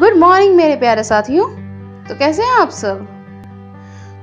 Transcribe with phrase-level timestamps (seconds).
[0.00, 1.46] Good morning मेरे प्यारे साथियों।
[2.06, 3.06] तो कैसे हैं आप सब?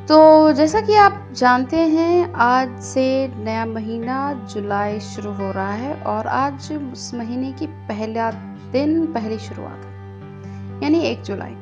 [0.08, 6.04] तो जैसा कि आप जानते हैं, आज से नया महीना जुलाई शुरू हो रहा है
[6.04, 8.32] और आज उस महीने की पहला
[8.72, 11.56] दिन पहली शुरुआत यानी एक जुलाई।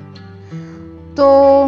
[1.15, 1.63] तो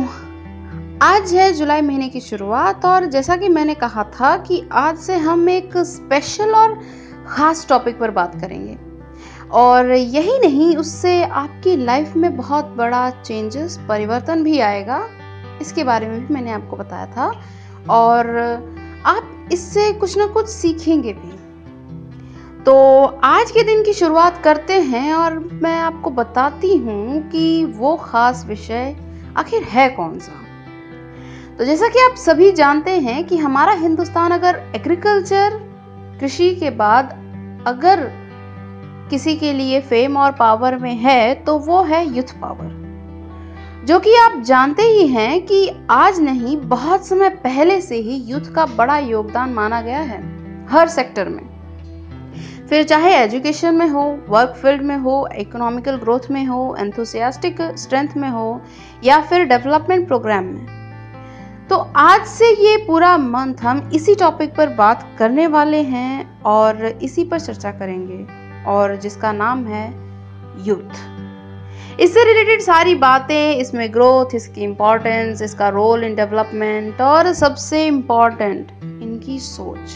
[1.02, 5.18] आज है जुलाई महीने की शुरुआत और जैसा कि मैंने कहा था कि आज से
[5.18, 6.82] हम एक स्पेशल और
[7.28, 8.88] ख़ास टॉपिक पर बात करेंगे।
[9.52, 15.08] और यही नहीं, उससे आपकी लाइफ में बहुत बड़ा चेंजेस परिवर्तन भी आएगा।
[15.62, 17.42] इसके बारे में भी मैंने आपको बताया था।
[17.90, 18.38] और
[19.06, 21.38] आप इससे कुछ ना कुछ सीखेंगे भी।
[22.64, 27.96] तो आज के दिन की शुरुआत करते हैं और मैं आपको बताती हूँ कि वो
[27.96, 28.98] खास विषय
[29.38, 30.32] आखिर है कौन सा।
[31.58, 35.50] तो जैसा कि आप सभी जानते हैं कि हमारा हिंदुस्तान अगर एग्रीकल्चर
[36.20, 37.06] कृषि के बाद
[37.68, 38.27] अगर
[39.10, 42.76] किसी के लिए फेम और पावर में है तो वो है यूथ पावर
[43.86, 48.54] जो कि आप जानते ही हैं कि आज नहीं, बहुत समय पहले से ही यूथ
[48.56, 50.20] का बड़ा योगदान माना गया है,
[50.70, 51.46] हर सेक्टर में।
[52.70, 58.18] फिर चाहे एजुकेशन में हो वर्क फ़ील्ड में हो इकोनॉमिकल ग्रोथ में हो एंथुसियास्टिक स्ट्रेंथ
[58.18, 58.62] में हो,
[59.04, 60.66] या फिर डेवलपमेंट प्रोग्राम में।
[61.70, 66.86] तो आज से ये पूरा मंथ हम इसी टॉपिक पर बात करने वाले हैं और
[66.86, 68.37] इसी पर चर्चा करेंगे।
[68.68, 69.86] और जिसका नाम है
[70.66, 77.86] यूथ। इससे रिलेटेड सारी बातें, इसमें ग्रोथ इसकी इंपॉर्टेंस इसका रोल इन डेवलपमेंट और सबसे
[77.86, 79.96] इम्पोर्टेंट इनकी सोच।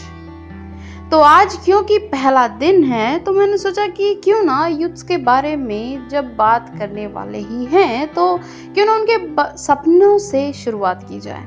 [1.10, 5.56] तो आज क्योंकि पहला दिन है तो मैंने सोचा कि क्यों ना यूथ के बारे
[5.56, 8.36] में जब बात करने वाले ही हैं तो
[8.74, 9.16] क्यों ना उनके
[9.56, 11.44] सपनों से शुरुआत की जाए।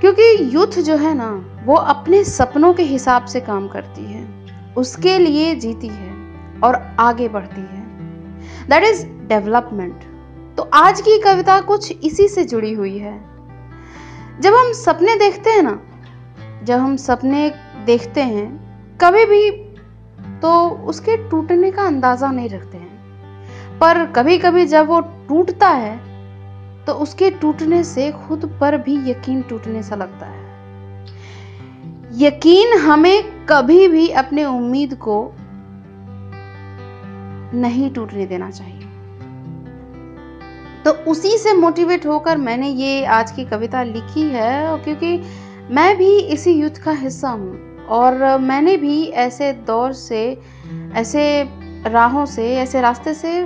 [0.00, 1.30] क्योंकि यूथ जो है ना,
[1.64, 4.13] वो अपने सपनों के हिसाब से काम करती है।
[4.76, 6.12] उसके लिए जीती है
[6.60, 7.82] और आगे बढ़ती है।
[8.68, 10.02] दैट इज़ डेवलपमेंट
[10.56, 13.18] तो आज की कविता कुछ इसी से जुड़ी हुई है।
[14.40, 15.80] जब हम सपने देखते हैं ना,
[16.64, 17.48] जब हम सपने
[17.86, 18.46] देखते हैं,
[19.00, 19.50] कभी भी
[20.40, 25.96] तो उसके टूटने का अंदाज़ा नहीं रखते हैं। पर कभी कभी जब वो टूटता है
[26.86, 30.42] तो उसके टूटने से खुद पर भी यकीन टूटने सा लगता है।
[32.18, 35.16] यकीन हमें कभी भी अपने उम्मीद को
[37.54, 38.80] नहीं टूटने देना चाहिए।
[40.84, 45.20] तो उसी से मोटिवेट होकर मैंने ये आज की कविता लिखी है, क्योंकि
[45.70, 50.26] मैं भी इसी यूथ का हिस्सा हूँ, और मैंने भी ऐसे दौर से,
[50.94, 51.42] ऐसे
[51.86, 53.42] राहों से, ऐसे रास्ते से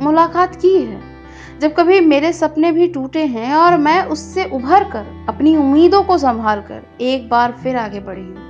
[0.00, 1.00] मुलाकात की है।
[1.60, 6.18] जब कभी मेरे सपने भी टूटे हैं, और मैं उससे उभर कर अपनी उम्मीदों को
[6.18, 8.49] संभाल कर एक बार फिर आगे बढ़ी हूँ।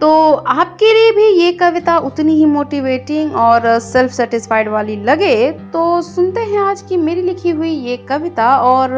[0.00, 6.02] तो आपके लिए भी ये कविता उतनी ही मोटिवेटिंग और सेल्फ सेटिस्फाइड वाली लगे तो
[6.02, 8.90] सुनते हैं आज की मेरी लिखी हुई ये कविता और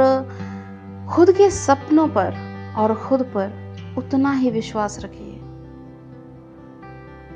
[1.10, 2.34] खुद के सपनों पर
[2.76, 5.32] और खुद पर उतना ही विश्वास रखिए।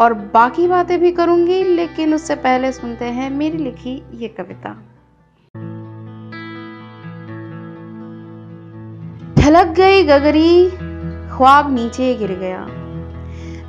[0.00, 4.74] और बाकी बातें भी करूँगी, लेकिन उससे पहले सुनते हैं मेरी लिखी ये कविता।
[9.38, 10.70] छलक गई गगरी,
[11.30, 12.66] ख्वाब नीचे गिर गया।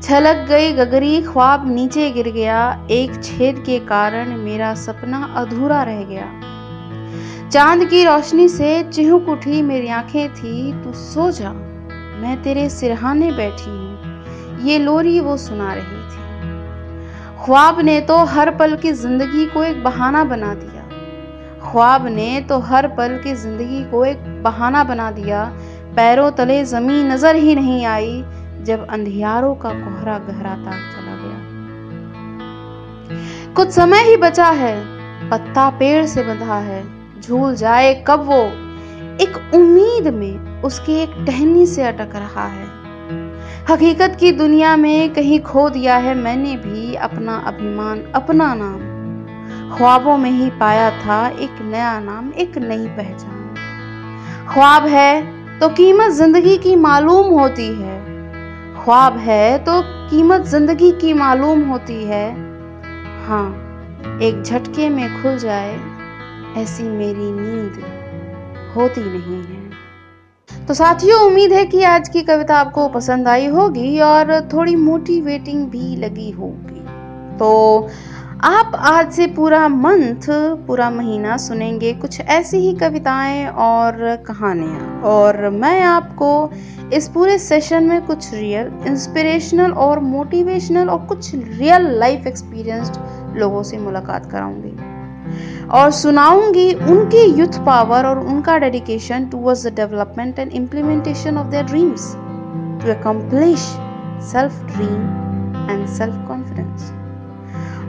[0.04, 6.04] छलक गई गगरी, ख्वाब नीचे गिर गया। एक छेद के कारण मेरा सपना अधूरा रह
[6.04, 6.30] गया।
[7.50, 11.52] चाँद की रोशनी से चिहुक उठी, मेरी आँखें थी, तू सो जा,
[12.22, 18.56] मैं तेरे सिरहाने बैठी हूँ। ये लोरी वो सुना रही थी। ख्वाब ने तो हर
[18.56, 20.82] पल की ज़िंदगी को एक बहाना बना दिया।
[21.62, 25.46] ख्वाब ने तो हर पल की ज़िंदगी को एक बहाना बना दिया।
[25.96, 28.24] पैरों तले ज़मीन नज़र ही नहीं आई।
[28.64, 31.40] जब अंधियारों का कोहरा गहराता चला गया।
[33.54, 34.76] कुछ समय ही बचा है,
[35.30, 36.84] पत्ता पेड़ से बंधा है,
[37.22, 38.42] झूल जाए कब वो।
[39.22, 42.68] एक उम्मीद में उसकी एक टहनी से अटक रहा है।
[43.70, 48.80] हकीकत की दुनिया में कहीं खो दिया है मैंने भी अपना अभिमान, अपना नाम।
[49.78, 53.56] ख्वाबों में ही पाया था एक नया नाम, एक नई पहचान।
[54.50, 58.01] ख्वाब है तो कीमत ज़िंदगी की मालूम होती है।
[58.82, 62.28] ख्वाब है तो कीमत ज़िंदगी की मालूम होती है।
[63.26, 63.48] हाँ
[64.24, 65.76] एक झटके में खुल जाए,
[66.58, 67.84] ऐसी मेरी नींद
[68.76, 74.00] होती नहीं है। तो साथियों, उम्मीद है कि आज की कविता आपको पसंद आई होगी
[74.00, 76.82] और थोड़ी मोटिवेटिंग भी लगी होगी।
[77.38, 77.88] तो
[78.44, 80.26] आप आज से पूरा मंथ,
[80.68, 83.98] पूरा महीना सुनेंगे कुछ ऐसी ही कविताएँ और
[84.28, 86.30] कहानियाँ। और मैं आपको
[86.94, 93.62] इस पूरे सेशन में कुछ रियल इंस्पिरेशनल और मोटिवेशनल और कुछ रियल लाइफ एक्सपीरियंस्ड लोगों
[93.64, 100.52] से मुलाकात कराऊँगी। और सुनाऊँगी उनकी यूथ पावर और उनका dedication towards the development and
[100.52, 102.12] implementation of their dreams
[102.84, 103.60] to accomplish
[104.32, 106.92] self dream and self confidence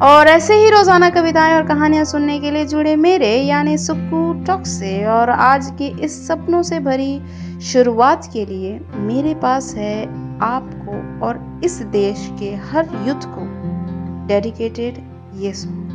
[0.02, 4.64] और ऐसे ही रोज़ाना कविताएँ और कहानियाँ सुनने के लिए जुड़े मेरे, यानी सुक्कू टॉक
[4.66, 7.20] से। और आज की इस सपनों से भरी
[7.62, 10.02] शुरुआत के लिए मेरे पास है
[10.42, 13.46] आपको और इस देश के हर युद्ध को
[14.26, 14.98] डेडिकेटेड
[15.34, 15.90] ये सॉन्ग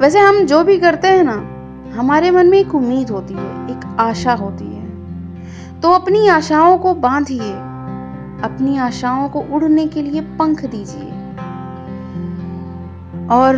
[0.00, 1.36] वैसे हम जो भी करते हैं ना,
[1.94, 6.94] हमारे मन में एक उम्मीद होती है, एक आशा होती है। तो अपनी आशाओं को
[6.94, 7.52] बांधिए,
[8.44, 11.19] अपनी आशाओं को उड़ने के लिए पंख दीजिए।
[13.30, 13.56] और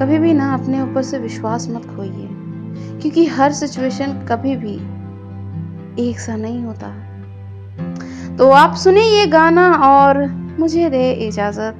[0.00, 2.28] कभी भी ना अपने ऊपर से विश्वास मत खोइए
[3.00, 4.74] क्योंकि हर सिचुएशन कभी भी
[6.08, 6.88] एक सा नहीं होता।
[8.36, 10.24] तो आप सुने ये गाना और
[10.58, 11.78] मुझे दे इजाज़त।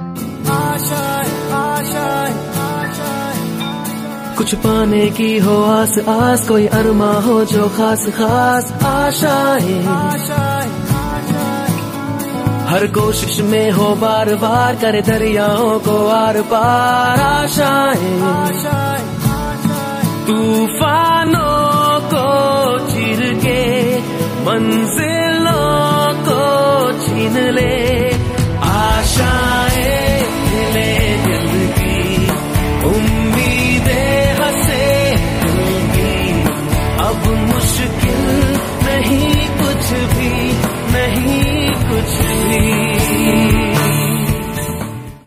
[4.38, 9.82] कुछ पाने की हो आस आस कोई अरमा हो जो खास खास। आशाएँ
[12.68, 18.20] हर कोशिश में हो बार बार कर दरियाओं को आर पार आशाएँ।
[20.26, 22.26] तूफानों को
[22.78, 23.98] चिर के
[24.46, 26.42] मंजिलों को
[27.06, 28.12] छीन ले।
[28.58, 29.57] आशा